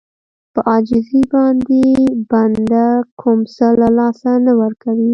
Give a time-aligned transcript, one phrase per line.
[0.53, 1.83] په عاجزي باندې
[2.31, 2.85] بنده
[3.19, 5.09] کوم څه له لاسه نه ورکوي.